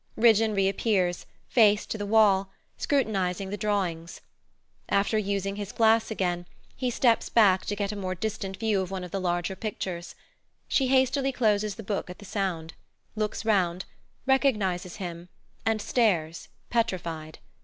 [0.17, 4.19] Ridgeon re appears, face to the wall, scrutinizing the drawings.
[4.89, 8.89] After using his glass again, he steps back to get a more distant view of
[8.89, 10.15] one of the larger pictures.
[10.67, 12.73] She hastily closes the book at the sound;
[13.15, 13.85] looks round;
[14.25, 15.29] recognizes him;
[15.67, 17.37] and stares, petrified.